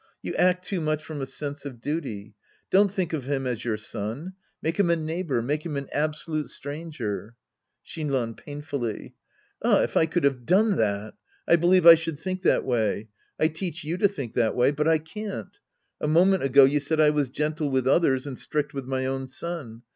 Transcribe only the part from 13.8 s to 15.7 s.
you to think that way. But I can't.